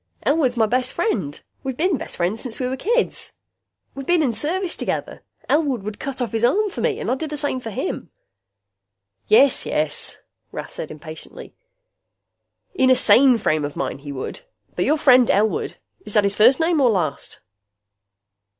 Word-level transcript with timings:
Elwood's 0.23 0.57
my 0.57 0.65
best 0.65 0.93
friend. 0.93 1.43
We 1.63 1.73
been 1.73 1.99
best 1.99 2.17
friends 2.17 2.41
since 2.41 2.59
we 2.59 2.65
was 2.65 2.79
kids. 2.79 3.33
We 3.93 4.03
been 4.03 4.23
in 4.23 4.33
service 4.33 4.75
together. 4.75 5.21
Elwood 5.47 5.83
would 5.83 5.99
cut 5.99 6.23
off 6.23 6.31
his 6.31 6.43
arm 6.43 6.71
for 6.71 6.81
me. 6.81 6.99
And 6.99 7.11
I'd 7.11 7.19
do 7.19 7.27
the 7.27 7.37
same 7.37 7.59
for 7.59 7.69
him." 7.69 8.09
"Yes, 9.27 9.63
yes," 9.63 10.17
Rath 10.51 10.73
said 10.73 10.89
impatiently, 10.89 11.53
"in 12.73 12.89
a 12.89 12.95
sane 12.95 13.37
frame 13.37 13.63
of 13.63 13.75
mind, 13.75 14.01
he 14.01 14.11
would. 14.11 14.41
But 14.75 14.85
your 14.85 14.97
friend 14.97 15.29
Elwood 15.29 15.77
is 16.03 16.15
that 16.15 16.23
his 16.23 16.33
first 16.33 16.59
name 16.59 16.81
or 16.81 16.89
last?" 16.89 17.39